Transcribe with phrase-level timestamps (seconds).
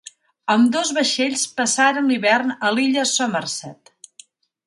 [0.53, 3.93] Ambdós vaixells passaren l'hivern a l'illa Somerset.